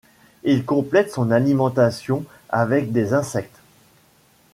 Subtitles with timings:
[0.43, 3.59] Il complète son alimentation avec des insectes.